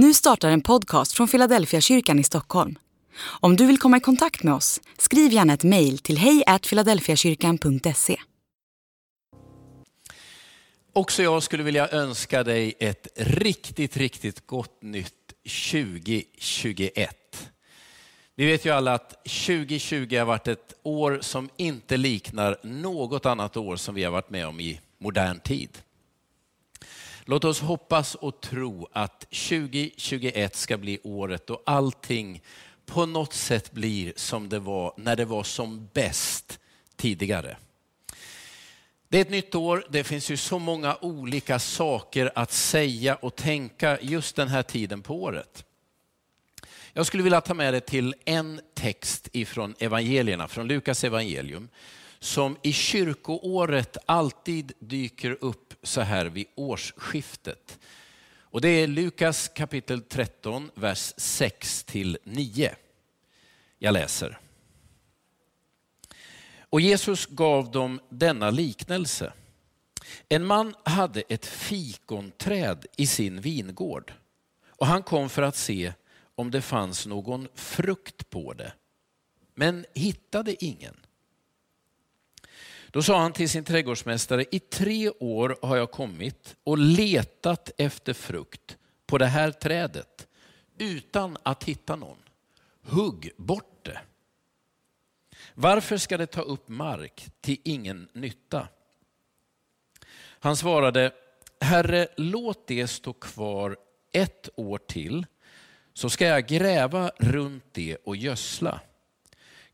[0.00, 2.78] Nu startar en podcast från Philadelphia kyrkan i Stockholm.
[3.20, 8.16] Om du vill komma i kontakt med oss, skriv gärna ett mejl till hejfiladelfiakyrkan.se.
[10.92, 15.32] Också jag skulle vilja önska dig ett riktigt, riktigt gott nytt
[15.72, 17.50] 2021.
[18.34, 23.56] Vi vet ju alla att 2020 har varit ett år som inte liknar något annat
[23.56, 25.78] år som vi har varit med om i modern tid.
[27.30, 32.42] Låt oss hoppas och tro att 2021 ska bli året då allting
[32.86, 36.60] på något sätt blir som det var när det var som bäst
[36.96, 37.56] tidigare.
[39.08, 43.36] Det är ett nytt år, det finns ju så många olika saker att säga och
[43.36, 45.64] tänka just den här tiden på året.
[46.92, 51.68] Jag skulle vilja ta med dig till en text ifrån evangelierna, från Lukas evangelium,
[52.18, 57.78] som i kyrkoåret alltid dyker upp så här vid årsskiftet.
[58.40, 62.74] Och det är Lukas kapitel 13, vers 6 till 9.
[63.78, 64.38] Jag läser.
[66.60, 69.32] Och Jesus gav dem denna liknelse.
[70.28, 74.12] En man hade ett fikonträd i sin vingård
[74.68, 75.92] och han kom för att se
[76.34, 78.72] om det fanns någon frukt på det,
[79.54, 80.96] men hittade ingen.
[82.98, 88.12] Då sa han till sin trädgårdsmästare, i tre år har jag kommit och letat efter
[88.12, 90.28] frukt på det här trädet
[90.78, 92.16] utan att hitta någon.
[92.82, 94.00] Hugg bort det.
[95.54, 98.68] Varför ska det ta upp mark till ingen nytta?
[100.18, 101.12] Han svarade,
[101.60, 103.76] Herre, låt det stå kvar
[104.12, 105.26] ett år till,
[105.94, 108.80] så ska jag gräva runt det och gödsla.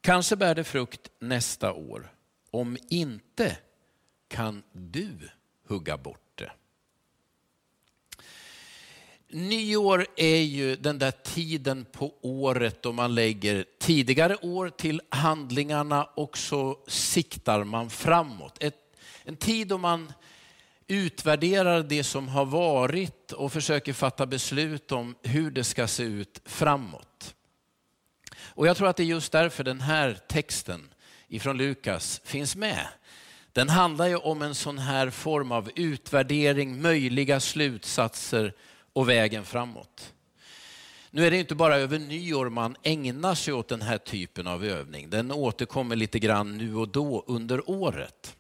[0.01, 2.14] Kanske bär det frukt nästa år.
[2.55, 3.57] Om inte
[4.29, 5.11] kan du
[5.69, 6.51] hugga bort det.
[9.29, 16.05] Nyår är ju den där tiden på året då man lägger tidigare år till handlingarna
[16.05, 18.63] och så siktar man framåt.
[18.63, 20.13] Ett, en tid då man
[20.87, 26.41] utvärderar det som har varit och försöker fatta beslut om hur det ska se ut
[26.45, 27.35] framåt.
[28.37, 30.89] Och jag tror att det är just därför den här texten
[31.35, 32.87] ifrån Lukas finns med.
[33.53, 38.53] Den handlar ju om en sån här form av utvärdering, möjliga slutsatser
[38.93, 40.13] och vägen framåt.
[41.11, 44.65] Nu är det inte bara över nyår man ägnar sig åt den här typen av
[44.65, 45.11] övning.
[45.11, 48.37] Den återkommer lite grann nu och då under året.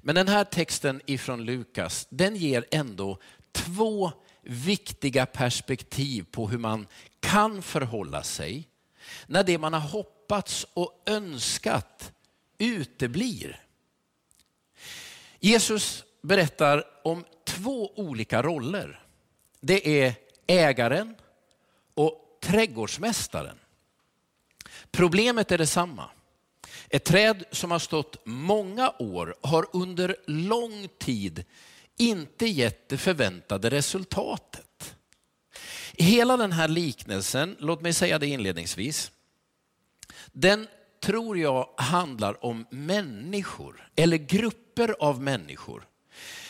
[0.00, 3.18] Men den här texten ifrån Lukas, den ger ändå
[3.52, 4.12] två
[4.42, 6.86] viktiga perspektiv på hur man
[7.20, 8.68] kan förhålla sig
[9.26, 12.12] när det man har hoppats och önskat
[12.58, 13.60] uteblir.
[15.40, 19.02] Jesus berättar om två olika roller.
[19.60, 20.14] Det är
[20.46, 21.14] ägaren
[21.94, 23.58] och trädgårdsmästaren.
[24.90, 26.10] Problemet är detsamma.
[26.88, 31.44] Ett träd som har stått många år har under lång tid
[31.96, 34.71] inte gett det förväntade resultatet.
[35.92, 39.10] Hela den här liknelsen, låt mig säga det inledningsvis,
[40.32, 40.66] den
[41.02, 45.86] tror jag handlar om människor eller grupper av människor.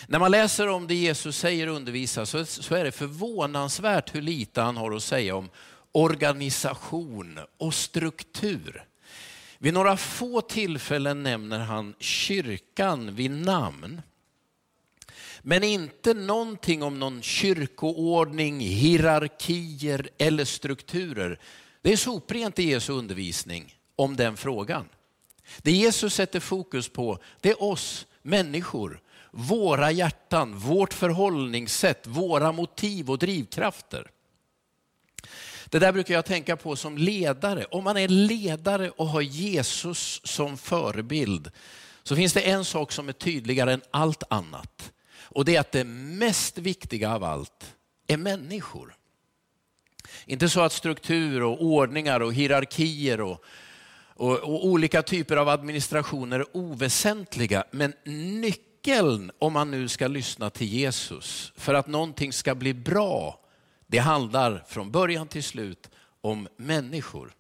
[0.07, 4.23] När man läser om det Jesus säger och undervisar så, så är det förvånansvärt hur
[4.23, 5.51] lite han har att säga om
[5.93, 8.85] organisation och struktur.
[9.59, 14.03] Vid några få tillfällen nämner han kyrkan vid namn.
[15.43, 21.39] Men inte någonting om någon kyrkoordning, hierarkier eller strukturer.
[21.83, 24.89] Det är soprent i Jesu undervisning om den frågan.
[25.59, 29.01] Det Jesus sätter fokus på, det är oss människor,
[29.31, 34.11] våra hjärtan, vårt förhållningssätt, våra motiv och drivkrafter.
[35.67, 37.65] Det där brukar jag tänka på som ledare.
[37.65, 41.51] Om man är ledare och har Jesus som förebild
[42.03, 44.93] så finns det en sak som är tydligare än allt annat.
[45.35, 47.77] Och det är att det mest viktiga av allt
[48.07, 48.97] är människor.
[50.27, 53.45] Inte så att struktur och ordningar och hierarkier och,
[54.15, 57.95] och, och olika typer av administrationer är oväsentliga, men
[58.41, 63.39] nyckeln om man nu ska lyssna till Jesus för att någonting ska bli bra
[63.87, 65.91] det handlar från början till slut
[66.21, 67.35] om människor.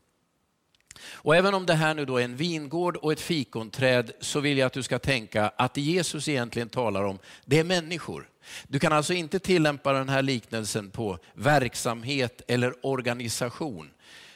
[1.04, 4.58] Och även om det här nu då är en vingård och ett fikonträd så vill
[4.58, 8.28] jag att du ska tänka att det Jesus egentligen talar om, det är människor.
[8.68, 13.90] Du kan alltså inte tillämpa den här liknelsen på verksamhet eller organisation,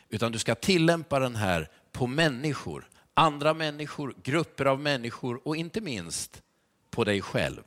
[0.08, 5.80] utan du ska tillämpa den här på människor, andra människor, grupper av människor och inte
[5.80, 6.42] minst
[6.90, 7.62] på dig själv.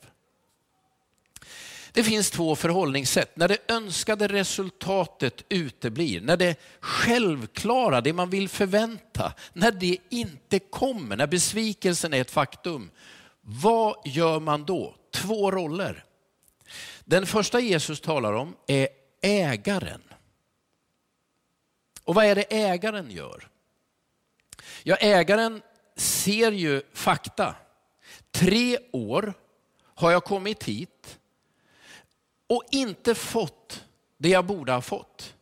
[1.93, 3.35] Det finns två förhållningssätt.
[3.35, 10.59] När det önskade resultatet uteblir, när det självklara, det man vill förvänta, när det inte
[10.59, 12.91] kommer, när besvikelsen är ett faktum.
[13.41, 14.95] Vad gör man då?
[15.13, 16.03] Två roller.
[17.05, 18.87] Den första Jesus talar om är
[19.21, 20.01] ägaren.
[22.03, 23.47] Och vad är det ägaren gör?
[24.83, 25.61] Ja, ägaren
[25.95, 27.55] ser ju fakta.
[28.31, 29.33] Tre år
[29.95, 31.18] har jag kommit hit
[32.49, 33.83] och inte fått
[34.17, 35.33] det jag borde ha fått.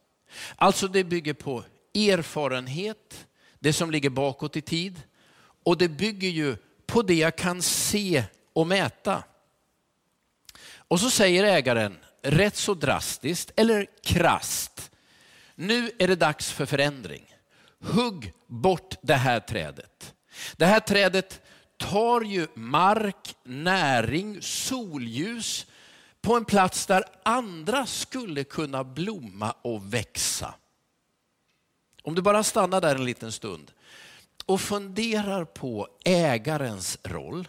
[0.56, 1.64] Alltså det bygger på
[1.96, 3.28] erfarenhet,
[3.60, 5.02] det som ligger bakåt i tid
[5.64, 8.24] och det bygger ju på det jag kan se
[8.54, 9.24] och mäta.
[10.78, 14.92] Och så säger ägaren rätt så drastiskt eller krast.
[15.56, 17.36] Nu är det dags för förändring.
[17.84, 20.14] Hugg bort det här trädet.
[20.58, 21.42] Det här trädet
[21.78, 25.66] tar ju mark, näring, solljus
[26.28, 30.54] på en plats där andra skulle kunna blomma och växa.
[32.04, 33.72] Om du bara stannar där en liten stund
[34.46, 37.48] och funderar på ägarens roll,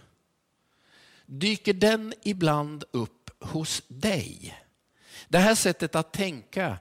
[1.26, 4.58] dyker den ibland upp hos dig?
[5.28, 6.78] Det här sättet att tänka,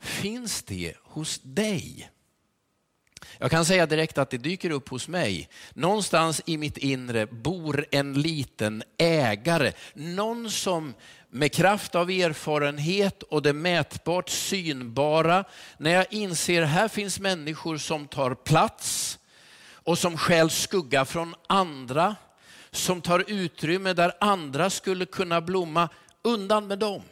[0.00, 2.10] finns det hos dig?
[3.38, 5.48] Jag kan säga direkt att det dyker upp hos mig.
[5.72, 9.72] Någonstans i mitt inre bor en liten ägare.
[9.94, 10.94] Någon som
[11.30, 15.44] med kraft av erfarenhet och det mätbart synbara,
[15.78, 19.18] när jag inser här finns människor som tar plats
[19.72, 22.16] och som skäl skugga från andra,
[22.70, 25.88] som tar utrymme där andra skulle kunna blomma,
[26.22, 27.02] undan med dem.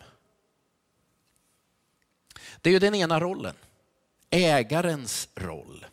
[2.61, 3.55] Det är ju den ena rollen,
[4.31, 5.87] ägarens roll.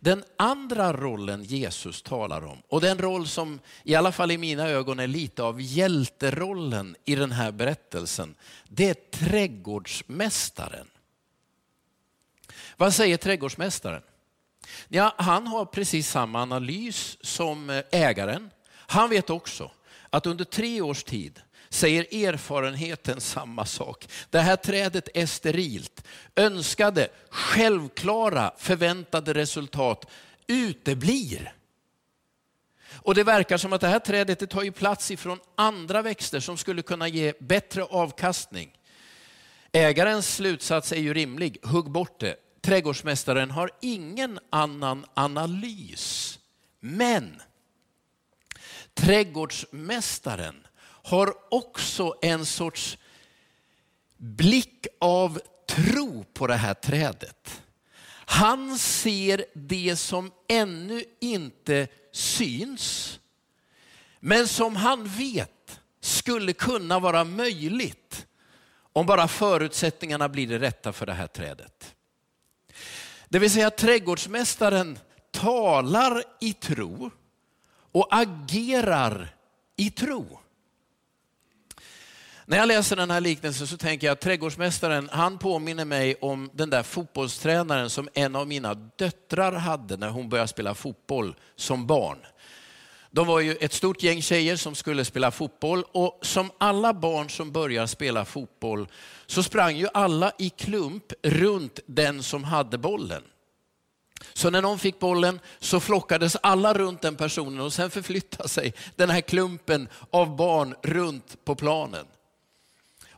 [0.00, 4.68] Den andra rollen Jesus talar om, och den roll som i alla fall i mina
[4.68, 8.34] ögon är lite av hjälterollen i den här berättelsen,
[8.68, 10.86] det är trädgårdsmästaren.
[12.76, 14.02] Vad säger trädgårdsmästaren?
[14.88, 18.50] Ja, han har precis samma analys som eh, ägaren.
[18.70, 19.70] Han vet också
[20.10, 21.40] att under tre års tid
[21.70, 24.08] säger erfarenheten samma sak.
[24.30, 26.04] Det här trädet är sterilt.
[26.36, 30.06] Önskade, självklara, förväntade resultat
[30.46, 31.52] uteblir.
[32.92, 36.40] Och det verkar som att det här trädet det tar ju plats ifrån andra växter
[36.40, 38.78] som skulle kunna ge bättre avkastning.
[39.72, 42.36] Ägarens slutsats är ju rimlig, hugg bort det.
[42.62, 46.38] Trädgårdsmästaren har ingen annan analys.
[46.80, 47.42] Men
[48.94, 50.66] trädgårdsmästaren
[51.02, 52.98] har också en sorts
[54.16, 57.62] blick av tro på det här trädet.
[58.12, 63.18] Han ser det som ännu inte syns,
[64.20, 68.26] men som han vet skulle kunna vara möjligt
[68.92, 71.94] om bara förutsättningarna blir det rätta för det här trädet.
[73.28, 74.98] Det vill säga trädgårdsmästaren
[75.30, 77.10] talar i tro
[77.92, 79.34] och agerar
[79.76, 80.40] i tro.
[82.50, 86.50] När jag läser den här liknelsen så tänker jag att trädgårdsmästaren, han påminner mig om
[86.52, 91.86] den där fotbollstränaren som en av mina döttrar hade när hon började spela fotboll som
[91.86, 92.18] barn.
[93.10, 97.30] De var ju ett stort gäng tjejer som skulle spela fotboll och som alla barn
[97.30, 98.88] som börjar spela fotboll
[99.26, 103.22] så sprang ju alla i klump runt den som hade bollen.
[104.32, 108.74] Så när någon fick bollen så flockades alla runt den personen och sen förflyttade sig
[108.96, 112.06] den här klumpen av barn runt på planen.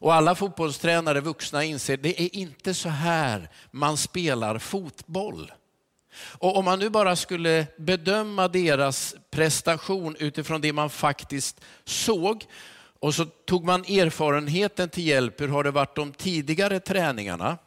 [0.02, 5.52] Och alla fotbollstränare, vuxna, inser att det är inte så här man spelar fotboll.
[6.38, 12.44] Och om man nu bara skulle bedöma deras prestation utifrån det man faktiskt såg
[13.00, 17.58] och så tog man erfarenheten till hjälp, hur har det varit de tidigare träningarna?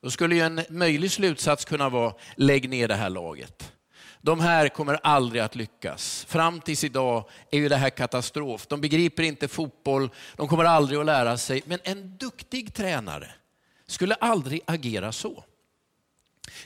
[0.00, 3.72] Då skulle ju en möjlig slutsats kunna vara, lägg ner det här laget.
[4.24, 6.26] De här kommer aldrig att lyckas.
[6.28, 8.66] Fram tills idag är ju det här katastrof.
[8.66, 11.62] De begriper inte fotboll, de kommer aldrig att lära sig.
[11.66, 13.30] Men en duktig tränare
[13.86, 15.44] skulle aldrig agera så.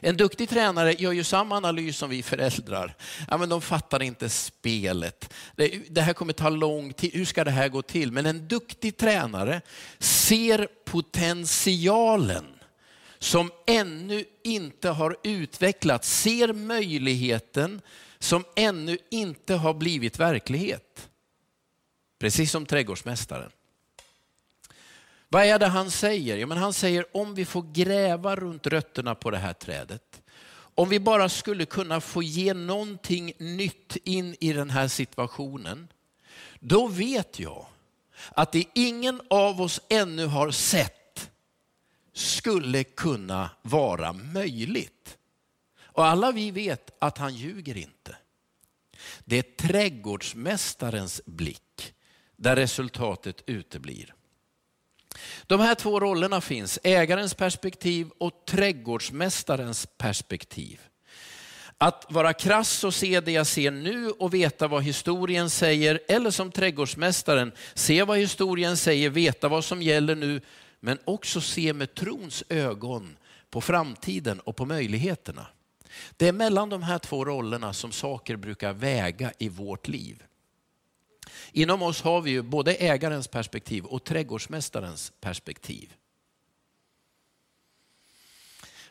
[0.01, 2.97] En duktig tränare gör ju samma analys som vi föräldrar.
[3.31, 5.35] Ja, men de fattar inte spelet.
[5.57, 7.11] Det, det här kommer ta lång tid.
[7.15, 8.13] Hur ska det här gå till?
[8.13, 9.61] Men en duktig tränare
[9.99, 12.56] ser potentialen
[13.19, 17.81] som ännu inte har utvecklats, ser möjligheten
[18.19, 21.09] som ännu inte har blivit verklighet.
[22.19, 23.51] Precis som trädgårdsmästaren.
[25.29, 26.37] Vad är det han säger?
[26.37, 30.23] Ja, men han säger om vi får gräva runt rötterna på det här trädet,
[30.75, 35.89] om vi bara skulle kunna få ge någonting nytt in i den här situationen,
[36.61, 37.67] då vet jag
[38.31, 41.06] att det ingen av oss ännu har sett
[42.17, 45.19] skulle kunna vara möjligt.
[45.81, 48.17] Och alla vi vet att han ljuger inte.
[49.25, 51.95] Det är trädgårdsmästarens blick
[52.37, 54.15] där resultatet uteblir.
[55.47, 60.81] De här två rollerna finns, ägarens perspektiv och trädgårdsmästarens perspektiv.
[61.79, 66.31] Att vara krass och se det jag ser nu och veta vad historien säger, eller
[66.31, 70.41] som trädgårdsmästaren, se vad historien säger, veta vad som gäller nu,
[70.81, 73.17] men också se med trons ögon
[73.51, 75.47] på framtiden och på möjligheterna.
[76.17, 80.23] Det är mellan de här två rollerna som saker brukar väga i vårt liv.
[81.53, 85.95] Inom oss har vi ju både ägarens perspektiv och trädgårdsmästarens perspektiv.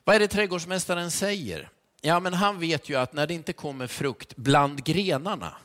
[0.04, 1.70] Vad är det trädgårdsmästaren säger?
[2.02, 5.58] Ja, men han vet ju att när det inte kommer frukt bland grenarna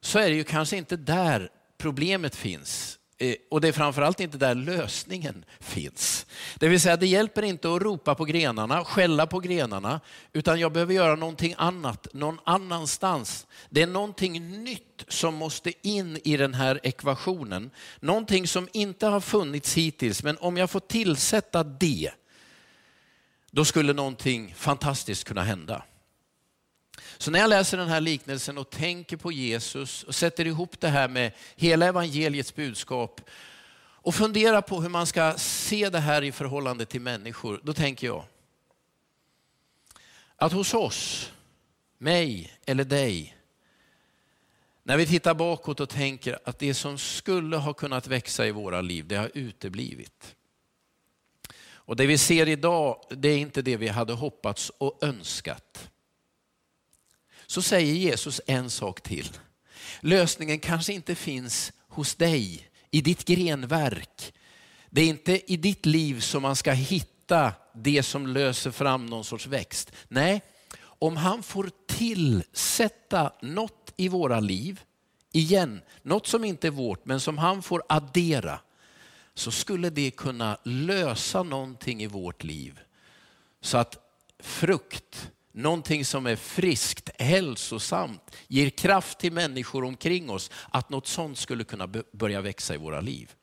[0.00, 2.99] så är det ju kanske inte där problemet finns.
[3.22, 6.26] Eh, och det är framförallt inte där lösningen finns.
[6.58, 10.00] Det vill säga, det hjälper inte att ropa på grenarna, skälla på grenarna,
[10.32, 13.46] utan jag behöver göra någonting annat någon annanstans.
[13.70, 17.70] Det är någonting nytt som måste in i den här ekvationen.
[18.00, 22.10] Någonting som inte har funnits hittills, men om jag får tillsätta det,
[23.50, 25.82] då skulle någonting fantastiskt kunna hända.
[27.18, 30.88] Så när jag läser den här liknelsen och tänker på Jesus och sätter ihop det
[30.88, 33.20] här med hela evangeliets budskap
[34.02, 38.06] och funderar på hur man ska se det här i förhållande till människor, då tänker
[38.06, 38.24] jag
[40.36, 41.32] att hos oss,
[41.98, 43.36] mig eller dig,
[44.82, 48.80] när vi tittar bakåt och tänker att det som skulle ha kunnat växa i våra
[48.80, 50.36] liv, det har uteblivit.
[51.90, 55.89] Och det vi ser idag, det är inte det vi hade hoppats och önskat.
[57.50, 59.28] Så säger Jesus en sak till.
[60.00, 64.32] Lösningen kanske inte finns hos dig, i ditt grenverk.
[64.90, 69.24] Det är inte i ditt liv som man ska hitta det som löser fram någon
[69.24, 69.92] sorts växt.
[70.08, 70.42] Nej,
[70.82, 74.80] om han får tillsätta något i våra liv,
[75.32, 78.60] igen, något som inte är vårt, men som han får addera,
[79.34, 82.80] så skulle det kunna lösa någonting i vårt liv.
[83.60, 83.98] Så att
[84.38, 91.38] frukt, någonting som är friskt, hälsosamt, ger kraft till människor omkring oss, att något sånt
[91.38, 93.34] skulle kunna börja växa i våra liv.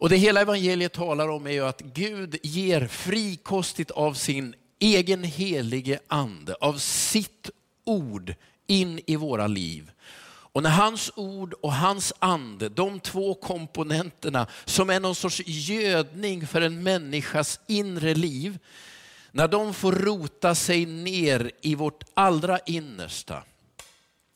[0.00, 5.24] Och Det hela evangeliet talar om är ju att Gud ger frikostigt av sin egen
[5.24, 7.50] helige ande, av sitt
[7.84, 8.34] ord
[8.66, 9.90] in i våra liv.
[10.52, 16.46] Och när hans ord och hans ande, de två komponenterna som är någon sorts gödning
[16.46, 18.58] för en människas inre liv,
[19.32, 23.44] när de får rota sig ner i vårt allra innersta,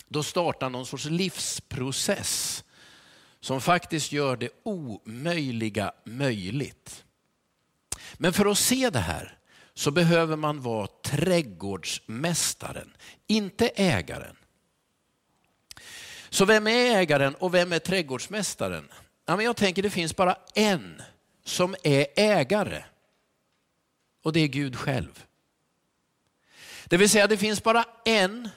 [0.09, 2.65] då startar någon sorts livsprocess
[3.41, 7.05] som faktiskt gör det omöjliga möjligt.
[8.15, 9.39] Men för att se det här
[9.75, 12.97] så behöver man vara trädgårdsmästaren,
[13.27, 14.37] inte ägaren.
[16.31, 18.89] Så vem är ägaren och vem är trädgårdsmästaren?
[19.27, 21.03] Ja, men jag tänker det finns bara en
[21.45, 22.85] som är ägare
[24.25, 25.25] och det är Gud själv.
[26.85, 28.49] Det vill säga det finns bara en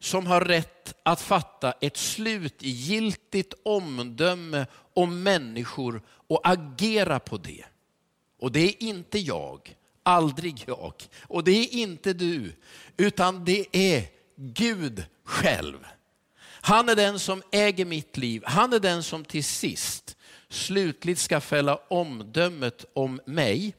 [0.00, 7.64] som har rätt att fatta ett slutgiltigt omdöme om människor och agera på det.
[8.38, 10.94] Och det är inte jag, aldrig jag.
[11.22, 12.52] Och det är inte du,
[12.96, 14.04] utan det är
[14.36, 15.86] Gud själv.
[16.42, 18.42] Han är den som äger mitt liv.
[18.46, 20.16] Han är den som till sist
[20.48, 23.74] slutligt ska fälla omdömet om mig.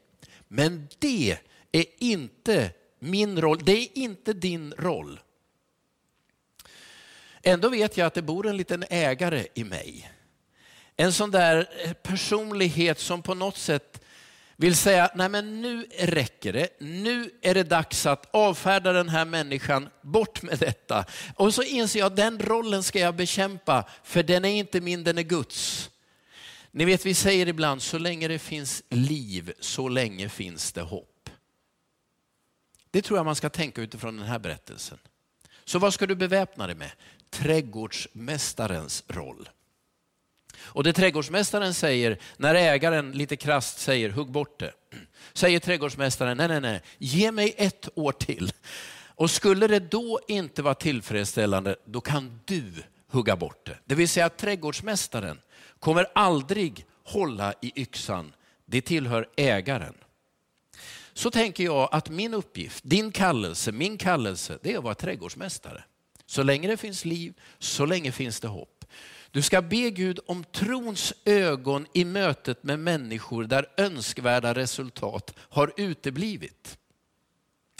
[0.47, 1.37] Men det
[1.71, 5.19] är inte min roll, det är inte din roll.
[7.43, 10.11] Ändå vet jag att det bor en liten ägare i mig.
[10.95, 14.01] En sån där eh, personlighet som på något sätt
[14.55, 16.69] vill säga, nej men nu räcker det.
[16.79, 21.05] Nu är det dags att avfärda den här människan, bort med detta.
[21.35, 25.03] Och så inser jag att den rollen ska jag bekämpa, för den är inte min,
[25.03, 25.89] den är Guds.
[26.77, 31.29] Ni vet, vi säger ibland, så länge det finns liv, så länge finns det hopp.
[32.91, 34.97] Det tror jag man ska tänka utifrån den här berättelsen.
[35.65, 36.91] Så vad ska du beväpna dig med?
[37.29, 39.49] Trädgårdsmästarens roll.
[40.57, 44.73] Och det trädgårdsmästaren säger, när ägaren lite krast säger hugg bort det,
[45.33, 48.51] säger trädgårdsmästaren nej, nej, nej, ge mig ett år till.
[49.05, 52.73] Och skulle det då inte vara tillfredsställande, då kan du
[53.07, 53.77] hugga bort det.
[53.85, 55.39] Det vill säga att trädgårdsmästaren
[55.79, 58.33] kommer aldrig hålla i yxan,
[58.65, 59.93] det tillhör ägaren.
[61.13, 65.83] Så tänker jag att min uppgift, din kallelse, min kallelse, det är att vara trädgårdsmästare.
[66.25, 68.85] Så länge det finns liv, så länge finns det hopp.
[69.31, 75.73] Du ska be Gud om trons ögon i mötet med människor där önskvärda resultat har
[75.77, 76.77] uteblivit.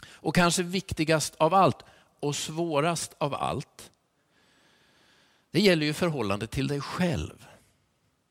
[0.06, 1.84] Och kanske viktigast av allt
[2.20, 3.92] och svårast av allt,
[5.52, 7.48] det gäller ju förhållandet till dig själv.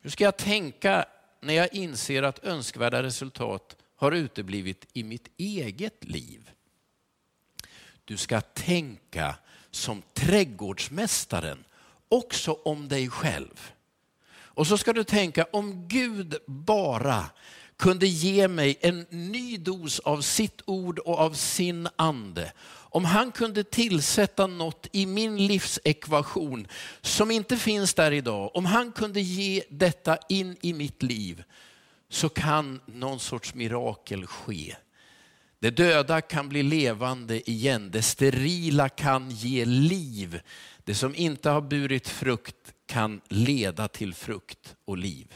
[0.06, 1.04] Hur ska jag tänka
[1.40, 6.50] när jag inser att önskvärda resultat har uteblivit i mitt eget liv?
[8.04, 9.36] Du ska tänka
[9.70, 11.64] som trädgårdsmästaren
[12.08, 13.72] också om dig själv.
[14.28, 17.24] Och så ska du tänka om Gud bara
[17.78, 22.52] kunde ge mig en ny dos av sitt ord och av sin ande.
[22.68, 26.68] Om han kunde tillsätta något i min livsekvation
[27.00, 31.42] som inte finns där idag, om han kunde ge detta in i mitt liv
[32.08, 34.76] så kan någon sorts mirakel ske.
[35.58, 40.40] Det döda kan bli levande igen, det sterila kan ge liv.
[40.84, 45.34] Det som inte har burit frukt kan leda till frukt och liv.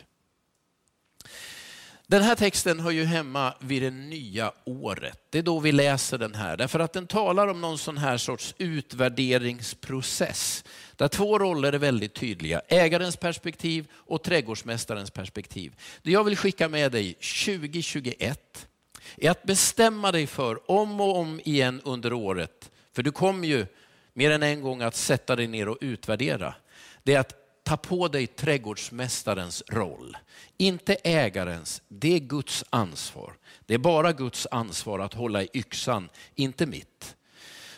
[2.10, 5.18] Den här texten hör ju hemma vid det nya året.
[5.30, 8.16] Det är då vi läser den här, därför att den talar om någon sån här
[8.16, 10.64] sorts utvärderingsprocess.
[10.96, 15.76] Där två roller är väldigt tydliga, ägarens perspektiv och trädgårdsmästarens perspektiv.
[16.02, 18.66] Det jag vill skicka med dig 2021
[19.16, 23.66] är att bestämma dig för om och om igen under året, för du kommer ju
[24.12, 26.54] mer än en gång att sätta dig ner och utvärdera.
[27.02, 27.39] Det är att
[27.70, 30.16] ta på dig trädgårdsmästarens roll.
[30.56, 33.34] Inte ägarens, det är Guds ansvar.
[33.66, 37.16] Det är bara Guds ansvar att hålla i yxan, inte mitt.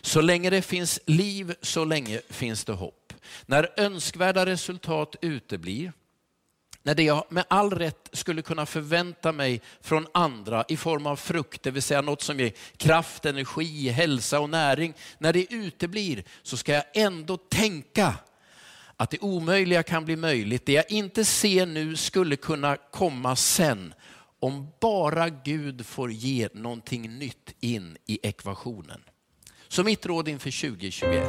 [0.00, 3.12] Så länge det finns liv, så länge finns det hopp.
[3.46, 5.92] När önskvärda resultat uteblir,
[6.82, 11.16] när det jag med all rätt skulle kunna förvänta mig från andra i form av
[11.16, 14.94] frukt, det vill säga något som ger kraft, energi, hälsa och näring.
[15.18, 18.14] När det uteblir så ska jag ändå tänka
[19.02, 20.66] att det omöjliga kan bli möjligt.
[20.66, 23.94] Det jag inte ser nu skulle kunna komma sen.
[24.40, 29.00] Om bara Gud får ge någonting nytt in i ekvationen.
[29.68, 31.24] Så mitt råd inför 2021,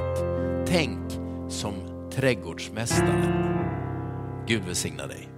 [0.67, 1.11] tänk
[1.49, 1.73] som
[2.11, 3.43] trädgårdsmästaren.
[4.47, 5.32] Gud välsigna dig.